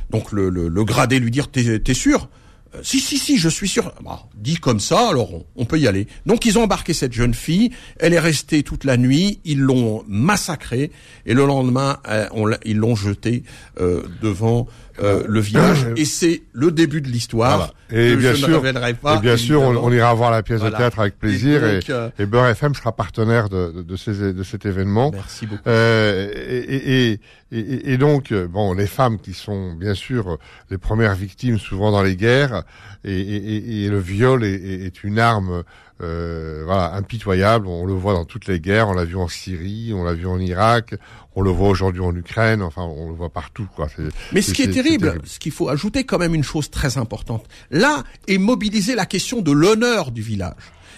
[0.10, 2.30] Donc le, le, gradé lui dire, t'es sûr?
[2.76, 3.93] Euh, Si, si, si, je suis sûr.
[4.04, 6.08] Bah, dit comme ça, alors on, peut y aller.
[6.26, 7.72] Donc ils ont embarqué cette jeune fille.
[8.00, 9.39] Elle est restée toute la nuit.
[9.45, 10.91] Ils l'ont massacrée
[11.26, 12.28] et le lendemain, euh,
[12.65, 13.43] ils l'ont jetée
[13.80, 14.67] euh, devant
[15.02, 15.88] euh, le village.
[15.96, 17.58] Et c'est le début de l'histoire.
[17.58, 17.74] Voilà.
[17.92, 19.80] Et et bien sûr, on, évidemment.
[19.84, 20.74] on ira voir la pièce Voilà.
[20.74, 23.96] de théâtre avec plaisir et, donc, euh, et Beurre FM sera partenaire de, de, de
[23.96, 25.12] ces- de cet événement.
[25.12, 25.62] Merci beaucoup.
[25.68, 27.20] Euh, et, et, et,
[27.60, 30.38] et- et donc, euh, bon, les femmes qui sont bien sûr
[30.70, 32.64] les premières victimes souvent dans les guerres,
[33.04, 35.64] et, et- et- et le viol est- est une arme,
[36.02, 37.68] euh, voilà, impitoyable.
[37.68, 38.88] On le voit dans toutes les guerres.
[38.90, 40.96] On l'a vu en Syrie, on l'a vu en Irak,
[41.36, 42.62] on le voit aujourd'hui en Ukraine.
[42.62, 43.88] Enfin, on le voit partout, quoi.
[44.32, 46.70] Mais ce qui est c'est- c'est terrible, ce qu'il faut ajouter quand même une chose
[46.70, 50.56] très importante, là est mobilisée la question de l'honneur du village.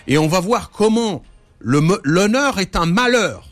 [0.07, 1.23] Et on va voir comment
[1.59, 3.47] l'honneur est un malheur.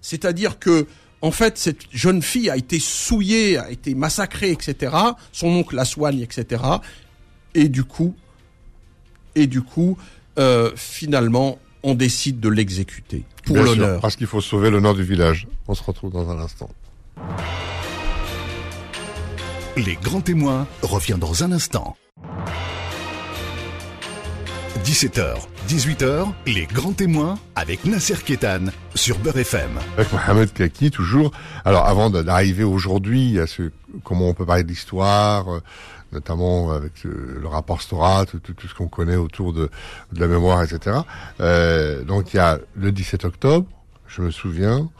[0.00, 0.86] C'est-à-dire que,
[1.20, 4.94] en fait, cette jeune fille a été souillée, a été massacrée, etc.
[5.32, 6.62] Son oncle la soigne, etc.
[7.54, 8.14] Et du coup,
[9.34, 9.96] et du coup,
[10.38, 14.00] euh, finalement, on décide de l'exécuter pour l'honneur.
[14.00, 15.46] parce qu'il faut sauver l'honneur du village.
[15.68, 16.70] On se retrouve dans un instant.
[19.76, 21.96] Les grands témoins revient dans un instant.
[24.84, 25.36] 17h,
[25.68, 28.64] 18h, les grands témoins avec Nasser Kétan
[28.96, 29.70] sur Beurre FM.
[29.96, 31.30] Avec Mohamed Kaki, toujours.
[31.64, 33.70] Alors, avant d'arriver aujourd'hui à ce,
[34.02, 35.60] comment on peut parler de l'histoire, euh,
[36.12, 39.70] notamment avec euh, le rapport Stora, tout, tout, tout ce qu'on connaît autour de,
[40.12, 40.98] de la mémoire, etc.
[41.40, 43.66] Euh, donc, il y a le 17 octobre,
[44.06, 44.90] je me souviens.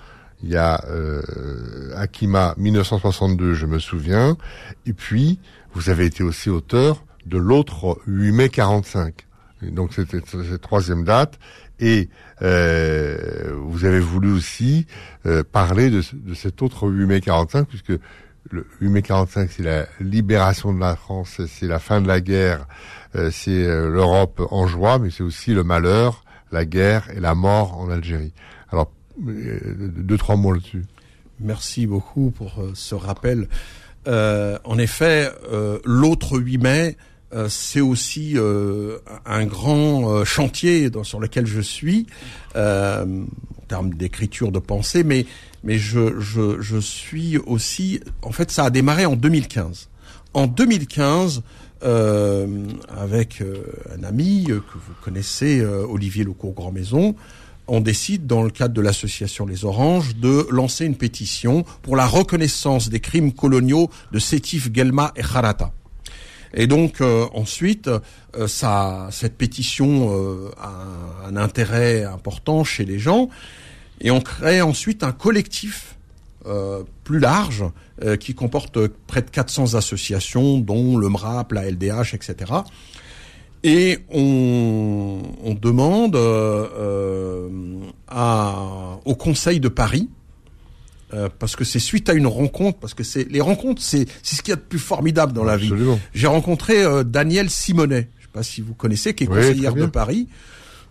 [0.42, 1.22] Il y a euh,
[1.96, 4.36] Akima 1962, je me souviens.
[4.86, 5.38] Et puis,
[5.72, 9.14] vous avez été aussi auteur de l'autre 8 mai 45.
[9.62, 11.38] Et donc, c'était cette troisième date.
[11.78, 12.08] Et
[12.42, 14.86] euh, vous avez voulu aussi
[15.26, 17.92] euh, parler de, de cet autre 8 mai 45, puisque
[18.50, 22.20] le 8 mai 45, c'est la libération de la France, c'est la fin de la
[22.20, 22.66] guerre,
[23.14, 27.34] euh, c'est euh, l'Europe en joie, mais c'est aussi le malheur la guerre et la
[27.34, 28.34] mort en Algérie.
[28.70, 30.84] Alors, deux, trois mots là-dessus.
[31.40, 33.48] Merci beaucoup pour ce rappel.
[34.06, 35.32] en effet,
[35.86, 36.96] l'autre 8 mai,
[37.34, 42.06] euh, c'est aussi euh, un grand euh, chantier sur lequel je suis
[43.72, 45.24] termes d'écriture de pensée, mais
[45.64, 49.88] mais je, je, suis aussi en fait ça a démarré en 2015.
[50.34, 51.42] En 2015,
[51.82, 57.14] avec un ami que vous connaissez, Olivier Lecourt Grand Maison,
[57.66, 62.06] on décide, dans le cadre de l'association Les Oranges, de lancer une pétition pour la
[62.06, 65.72] reconnaissance des crimes coloniaux de Sétif, Gelma et Harata.
[66.54, 72.98] Et donc euh, ensuite, euh, ça, cette pétition euh, a un, intérêt important chez les
[72.98, 73.28] gens,
[74.02, 75.96] et on crée ensuite un collectif
[77.04, 77.64] plus large
[78.18, 82.52] qui comporte près de 400 associations, dont le MRAP, la LDH, etc.
[83.62, 86.16] Et on, on demande
[88.08, 90.08] à, au Conseil de Paris
[91.14, 94.36] euh, parce que c'est suite à une rencontre, parce que c'est les rencontres, c'est c'est
[94.36, 95.70] ce qu'il y a de plus formidable dans la vie.
[96.14, 99.86] J'ai rencontré euh, Daniel Simonet, je sais pas si vous connaissez, qui est conseillère de
[99.86, 100.28] Paris,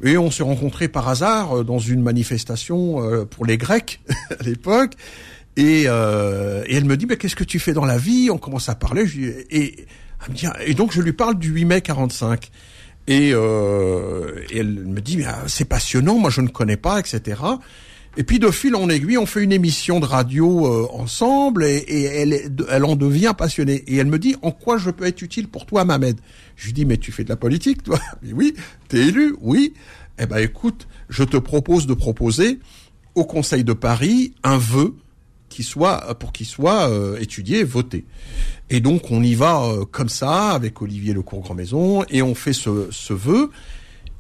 [0.04, 4.02] et on s'est rencontrés par hasard euh, dans une manifestation pour les Grecs
[4.40, 4.94] à l'époque.
[5.58, 8.30] Et, et elle me dit, mais qu'est-ce que tu fais dans la vie?
[8.32, 9.06] On commence à parler.
[9.06, 9.86] Je et,
[10.74, 12.50] donc je lui parle du 8 mai 45.
[13.08, 17.42] Et, euh, et elle me dit, ah, c'est passionnant, moi je ne connais pas, etc.
[18.18, 21.86] Et puis de fil en aiguille, on fait une émission de radio euh, ensemble et,
[21.88, 23.84] elle, en devient passionnée.
[23.88, 26.20] Et elle me dit en quoi je peux être utile pour toi, Mohamed
[26.58, 28.00] Je lui dis mais tu fais de la politique, toi?
[28.34, 28.54] Oui,
[28.90, 29.74] t'es élu, oui.
[30.20, 32.60] Eh ben écoute, je te propose de proposer
[33.16, 34.96] au Conseil de Paris un vœu
[35.48, 38.06] qui soit pour qu'il soit euh, étudié, voté.
[38.70, 42.36] Et donc on y va euh, comme ça avec Olivier Lecourt Grand Maison et on
[42.36, 43.52] fait ce, ce vœu.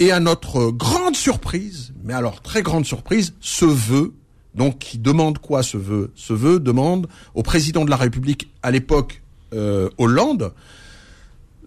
[0.01, 4.15] Et à notre grande surprise, mais alors très grande surprise, ce vœu,
[4.55, 6.09] donc qui demande quoi ce vœu?
[6.15, 9.21] Ce vœu demande au président de la République à l'époque
[9.53, 10.53] euh, Hollande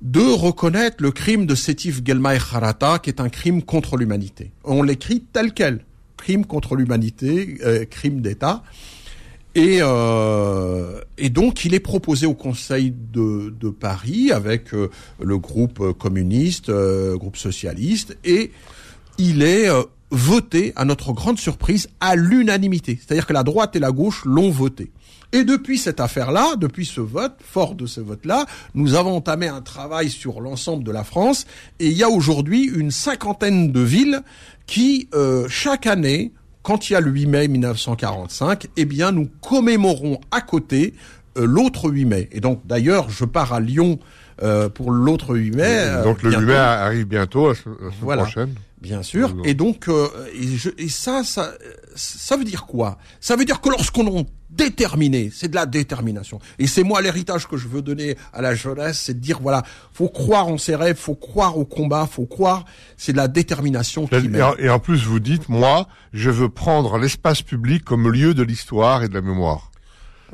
[0.03, 4.51] de reconnaître le crime de Sétif Gelmaï Harata, qui est un crime contre l'humanité.
[4.65, 5.85] On l'écrit tel quel,
[6.17, 8.65] crime contre l'humanité, euh, crime d'État.
[9.55, 14.91] Et, euh, et donc, il est proposé au Conseil de, de Paris avec euh,
[15.21, 18.51] le groupe communiste, euh, groupe socialiste, et
[19.19, 22.99] il est euh, voté, à notre grande surprise, à l'unanimité.
[23.01, 24.91] C'est-à-dire que la droite et la gauche l'ont voté.
[25.33, 29.63] Et depuis cette affaire-là, depuis ce vote, fort de ce vote-là, nous avons entamé un
[29.63, 31.47] travail sur l'ensemble de la France,
[31.79, 34.23] et il y a aujourd'hui une cinquantaine de villes
[34.67, 35.09] qui,
[35.49, 36.33] chaque année,
[36.65, 40.95] quand il y a le 8 mai 1945, eh bien, nous commémorons à côté
[41.37, 42.29] euh, l'autre 8 mai.
[42.33, 44.01] Et donc, d'ailleurs, je pars à Lyon
[44.43, 46.03] euh, pour l'autre 8 mai.
[46.03, 48.55] donc, le 8 mai arrive bientôt, la semaine prochaine.
[48.85, 49.35] Bien sûr.
[49.45, 50.09] Et donc, euh,
[50.77, 51.55] et, ça, ça,
[51.95, 52.99] ça veut dire quoi?
[53.19, 56.39] Ça veut dire que lorsqu'on est déterminé, c'est de la détermination.
[56.59, 59.63] Et c'est moi l'héritage que je veux donner à la jeunesse, c'est de dire voilà,
[59.95, 62.67] faut croire en ses rêves, faut croire au combat, faut croire.
[62.99, 66.51] C'est de la détermination qui et, en, et en plus, vous dites, moi, je veux
[66.51, 69.71] prendre l'espace public comme lieu de l'histoire et de la mémoire.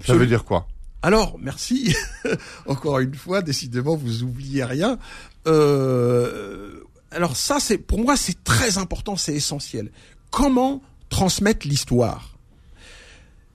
[0.04, 0.66] Ça veut dire quoi?
[1.02, 1.94] Alors, merci.
[2.66, 4.98] Encore une fois, décidément, vous oubliez rien.
[5.46, 9.90] Euh, alors ça, c'est pour moi, c'est très important, c'est essentiel.
[10.30, 12.38] Comment transmettre l'histoire?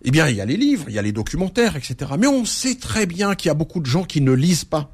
[0.04, 2.12] Eh bien, il y a les livres, il y a les documentaires, etc.
[2.20, 4.92] Mais on sait très bien qu'il y a beaucoup de gens qui ne lisent pas.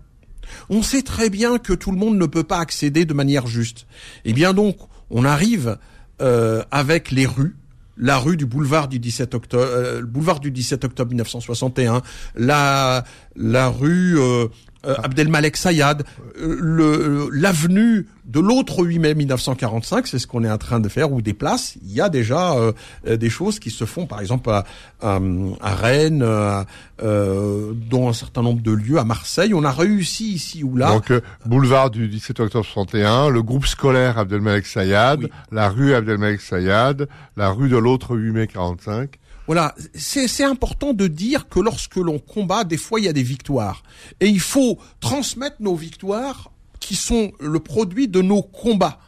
[0.69, 3.88] On sait très bien que tout le monde ne peut pas accéder de manière juste.
[4.26, 4.78] Eh bien donc,
[5.10, 5.78] on arrive
[6.21, 7.56] euh, avec les rues,
[7.97, 12.02] la rue du boulevard du 17 octobre, euh, boulevard du 17 octobre 1961,
[12.36, 13.04] la
[13.36, 14.47] la rue euh,
[14.86, 16.04] euh, Abdelmalek Sayad,
[16.39, 21.12] euh, l'avenue de l'autre 8 mai 1945, c'est ce qu'on est en train de faire,
[21.12, 22.72] ou des places, il y a déjà euh,
[23.06, 24.65] des choses qui se font, par exemple à,
[25.02, 30.63] à, Rennes, euh, dans un certain nombre de lieux, à Marseille, on a réussi ici
[30.63, 30.94] ou là.
[30.94, 31.12] Donc
[31.46, 37.50] boulevard du 17 octobre 61, le groupe scolaire Abdelmalek Sayad, la rue Abdelmalek Sayad, la
[37.50, 39.17] rue de l'autre 8 mai 45.
[39.48, 43.24] Voilà, c'est important de dire que lorsque l'on combat, des fois il y a des
[43.24, 43.84] victoires.
[44.20, 49.00] Et il faut transmettre nos victoires qui sont le produit de nos combats.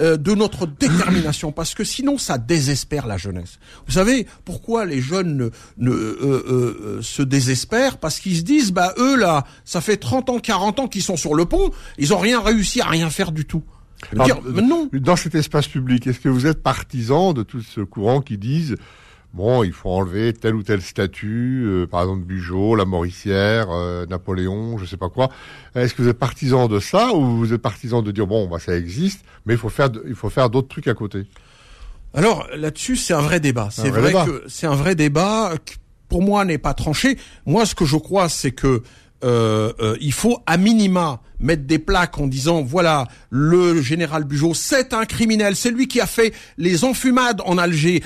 [0.00, 3.58] Euh, de notre détermination, parce que sinon ça désespère la jeunesse.
[3.86, 7.98] Vous savez pourquoi les jeunes ne, euh, euh, se désespèrent?
[7.98, 11.18] Parce qu'ils se disent, bah eux là, ça fait 30 ans, 40 ans qu'ils sont
[11.18, 13.64] sur le pont, ils ont rien réussi à rien faire du tout.
[14.62, 14.88] non.
[14.94, 18.76] Dans cet espace public, est-ce que vous êtes partisan de tout ce courant qui disent
[19.32, 24.06] bon, il faut enlever tel ou tel statut, euh, par exemple Bugeaud, la Mauricière, euh,
[24.06, 25.30] Napoléon, je sais pas quoi.
[25.74, 28.58] Est-ce que vous êtes partisan de ça ou vous êtes partisan de dire bon, bah
[28.58, 31.26] ça existe, mais il faut faire il faut faire d'autres trucs à côté?
[32.14, 33.68] Alors là-dessus, c'est un vrai débat.
[33.70, 35.76] C'est vrai, que c'est un vrai débat qui,
[36.08, 37.18] pour moi n'est pas tranché.
[37.46, 38.82] Moi, ce que je crois, c'est que
[39.24, 44.54] euh, euh, il faut à minima mettre des plaques en disant voilà le général Bugeaud
[44.54, 48.02] c'est un criminel c'est lui qui a fait les enfumades en Algérie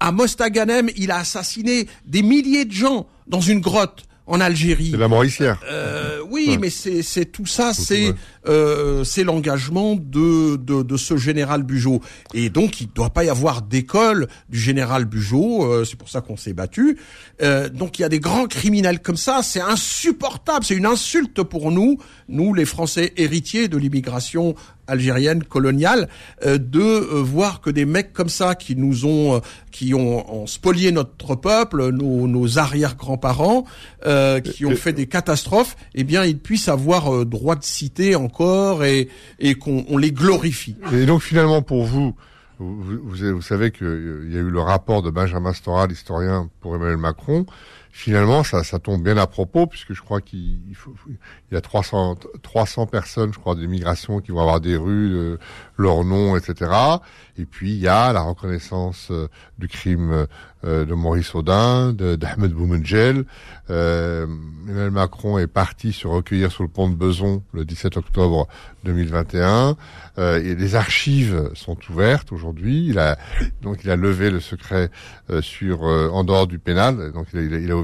[0.00, 4.88] à Mostaganem il a assassiné des milliers de gens dans une grotte en Algérie.
[4.92, 5.60] C'est la Mauricière.
[5.68, 8.14] Euh, oui, mais c'est tout ça, c'est
[8.46, 12.00] euh, c'est l'engagement de, de, de ce général Bugeaud.
[12.34, 15.64] Et donc il doit pas y avoir d'école du général Bugeaud.
[15.64, 16.98] Euh, c'est pour ça qu'on s'est battu.
[17.42, 19.40] Euh, donc il y a des grands criminels comme ça.
[19.42, 20.64] C'est insupportable.
[20.64, 24.54] C'est une insulte pour nous, nous les Français héritiers de l'immigration
[24.86, 26.08] algérienne coloniale
[26.44, 30.46] euh, de euh, voir que des mecs comme ça qui nous ont euh, qui ont,
[30.46, 33.64] spolié notre peuple nos, nos arrière grands-parents
[34.54, 39.08] qui ont fait des catastrophes eh bien ils puissent avoir droit de citer encore et
[39.38, 40.76] et qu'on les glorifie.
[40.92, 42.14] Et donc finalement pour vous
[42.58, 46.76] vous, vous, vous savez qu'il y a eu le rapport de Benjamin Stora, l'historien pour
[46.76, 47.46] Emmanuel Macron,
[47.96, 50.58] finalement, ça, ça tombe bien à propos, puisque je crois qu'il
[51.52, 55.38] y a 300, 300 personnes, je crois, d'immigration qui vont avoir des rues, euh,
[55.76, 56.72] leur nom, etc.
[57.38, 59.28] Et puis, il y a la reconnaissance euh,
[59.58, 60.26] du crime
[60.64, 63.26] euh, de Maurice Audin, d'Ahmed Boumengel.
[63.68, 68.48] Emmanuel Macron est parti se recueillir sur le pont de Beson le 17 octobre
[68.84, 69.76] 2021.
[70.18, 72.86] et les archives sont ouvertes aujourd'hui.
[72.88, 73.18] Il a
[73.62, 74.90] donc il a levé le secret
[75.40, 77.12] sur en dehors du pénal.
[77.12, 77.76] Donc il a, il a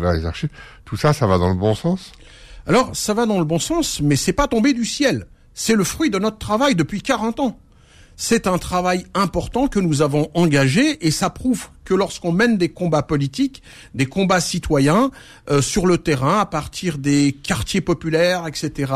[0.85, 2.13] Tout ça, ça va dans le bon sens?
[2.67, 5.27] Alors, ça va dans le bon sens, mais c'est pas tombé du ciel.
[5.55, 7.59] C'est le fruit de notre travail depuis 40 ans.
[8.23, 12.69] C'est un travail important que nous avons engagé et ça prouve que lorsqu'on mène des
[12.69, 13.63] combats politiques,
[13.95, 15.11] des combats citoyens
[15.51, 18.93] euh, sur le terrain, à partir des quartiers populaires, etc.,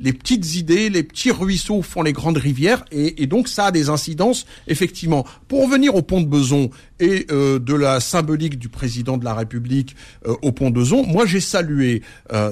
[0.00, 3.70] les petites idées, les petits ruisseaux font les grandes rivières et, et donc ça a
[3.70, 5.24] des incidences effectivement.
[5.46, 9.34] Pour revenir au pont de Beson et euh, de la symbolique du président de la
[9.34, 9.94] République
[10.26, 12.02] euh, au pont de Beson, moi j'ai salué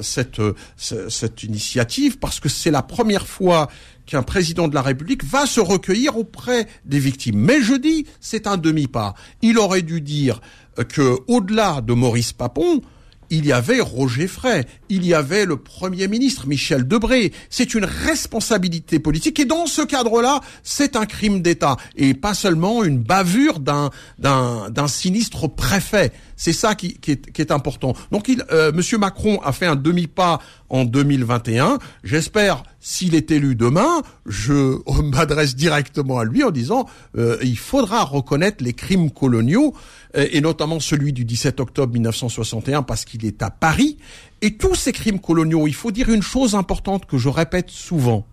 [0.02, 0.40] cette,
[0.76, 3.68] cette initiative parce que c'est la première fois
[4.12, 7.38] qu'un président de la République va se recueillir auprès des victimes.
[7.38, 9.14] Mais je dis, c'est un demi-pas.
[9.40, 10.42] Il aurait dû dire
[10.90, 12.82] que, au-delà de Maurice Papon,
[13.30, 17.32] il y avait Roger Frey, il y avait le Premier ministre Michel Debré.
[17.48, 22.84] C'est une responsabilité politique et dans ce cadre-là, c'est un crime d'État et pas seulement
[22.84, 26.12] une bavure d'un d'un sinistre préfet.
[26.36, 27.94] C'est ça qui, qui, est, qui, est, important.
[28.10, 31.78] Donc, il, euh, Monsieur Macron a fait un demi-pas en 2021.
[32.02, 38.02] J'espère, s'il est élu demain, je m'adresse directement à lui en disant euh, il faudra
[38.02, 39.74] reconnaître les crimes coloniaux
[40.16, 43.98] euh, et notamment celui du 17 octobre 1961 parce qu'il est à Paris.
[44.42, 48.26] Et tous ces crimes coloniaux, il faut dire une chose importante que je répète souvent.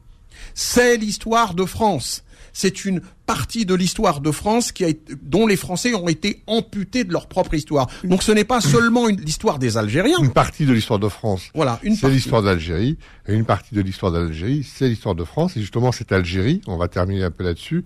[0.55, 4.89] C'est l'histoire de France c'est une partie de l'histoire de France qui a,
[5.21, 7.87] dont les Français ont été amputés de leur propre histoire.
[8.03, 10.17] Donc ce n'est pas seulement l'histoire des Algériens.
[10.19, 11.51] Une partie de l'histoire de France.
[11.53, 12.97] Voilà, une C'est l'histoire d'Algérie.
[13.27, 15.55] Et une partie de l'histoire d'Algérie, c'est l'histoire de France.
[15.55, 17.83] Et justement, cette Algérie, on va terminer un peu là-dessus.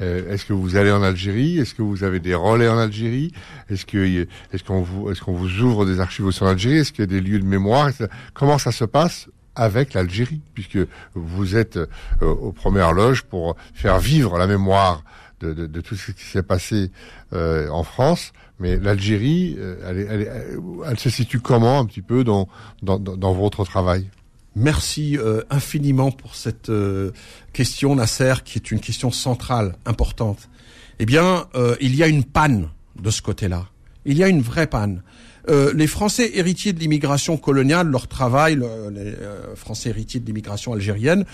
[0.00, 1.58] Euh, est-ce que vous allez en Algérie?
[1.58, 3.32] Est-ce que vous avez des relais en Algérie?
[3.68, 7.00] Est-ce que est-ce qu'on vous est-ce qu'on vous ouvre des archives sur l'Algérie Est-ce qu'il
[7.00, 7.90] y a des lieux de mémoire?
[8.32, 10.78] Comment ça se passe avec l'Algérie, puisque
[11.14, 11.86] vous êtes euh,
[12.22, 15.02] aux premières loges pour faire vivre la mémoire
[15.40, 16.90] de, de, de tout ce qui s'est passé
[17.32, 18.32] euh, en France.
[18.58, 22.48] Mais l'Algérie, euh, elle, elle, elle, se situe comment un petit peu dans,
[22.82, 24.08] dans, dans votre travail?
[24.54, 27.10] Merci euh, infiniment pour cette euh,
[27.52, 30.48] question, Nasser, qui est une question centrale, importante.
[30.98, 31.46] Eh bien,
[31.82, 33.66] il y a une panne de ce côté-là.
[34.06, 35.02] Il y a une vraie panne.
[35.48, 40.72] Euh, les Français héritiers de l'immigration coloniale, leur travail, les euh, Français héritiers de l'immigration
[40.72, 41.24] algérienne,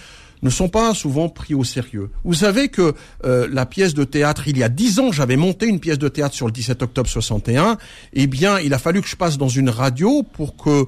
[0.43, 2.11] ne sont pas souvent pris au sérieux.
[2.25, 2.95] Vous savez que
[3.25, 6.09] euh, la pièce de théâtre, il y a dix ans, j'avais monté une pièce de
[6.09, 7.79] théâtre sur le 17 octobre 61.
[8.13, 10.87] Eh bien, il a fallu que je passe dans une radio pour que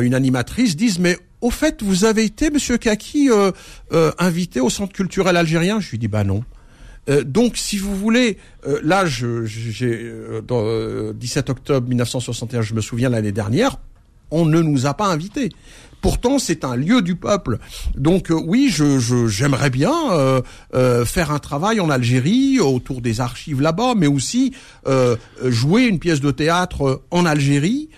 [0.00, 3.28] une animatrice dise mais au fait, vous avez été, Monsieur Kaki,
[4.18, 5.80] invité au Centre culturel algérien?
[5.80, 6.44] Je lui dis bah non.
[7.08, 9.46] Euh, donc, si vous voulez, euh, là, j'ai
[9.82, 13.78] euh, dans 17 octobre 1961, je me souviens l'année dernière,
[14.30, 15.50] on ne nous a pas invités.
[16.00, 17.58] Pourtant, c'est un lieu du peuple.
[17.94, 18.98] Donc oui, je,
[19.28, 19.92] j'aimerais bien
[21.04, 24.52] faire un travail en Algérie autour des archives là-bas, mais aussi
[25.44, 27.88] jouer une pièce de théâtre en Algérie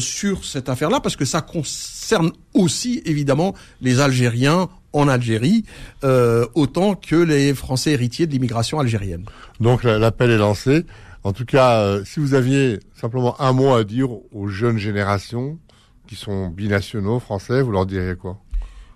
[0.00, 5.64] sur cette affaire-là, parce que ça concerne aussi évidemment les Algériens en Algérie,
[6.04, 9.26] euh, autant que les Français héritiers de l'immigration algérienne.
[9.60, 10.86] Donc l'appel est lancé.
[11.24, 15.58] En tout cas, euh, si vous aviez simplement un mot à dire aux jeunes générations
[16.06, 18.38] qui sont binationaux français, vous leur diriez quoi?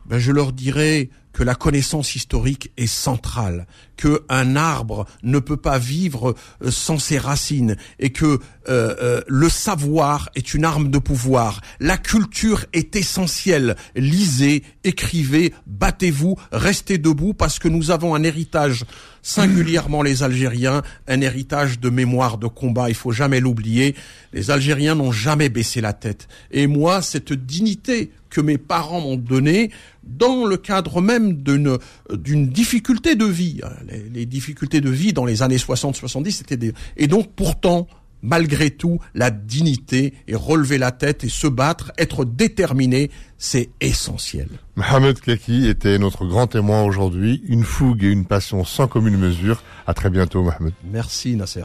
[0.06, 5.56] Ben, Je leur dirais que la connaissance historique est centrale, que un arbre ne peut
[5.56, 6.34] pas vivre
[6.64, 11.60] euh, sans ses racines et que euh, euh, le savoir est une arme de pouvoir.
[11.78, 13.76] La culture est essentielle.
[13.94, 18.84] Lisez, écrivez, battez-vous, restez debout parce que nous avons un héritage
[19.22, 23.94] singulièrement les Algériens, un héritage de mémoire de combat, il faut jamais l'oublier.
[24.32, 26.26] Les Algériens n'ont jamais baissé la tête.
[26.50, 29.70] Et moi, cette dignité que mes parents m'ont donnée,
[30.08, 31.78] dans le cadre même d'une
[32.12, 36.72] d'une difficulté de vie, les, les, difficultés de vie dans les années 60-70, c'était des...
[36.96, 37.86] Et donc, pourtant,
[38.22, 44.48] malgré tout, la dignité et relever la tête et se battre, être déterminé, c'est essentiel.
[44.76, 47.42] Mohamed Kaki était notre grand témoin aujourd'hui.
[47.46, 49.62] Une fougue et une passion sans commune mesure.
[49.86, 50.72] À très bientôt, Mohamed.
[50.84, 51.64] Merci, Nasser.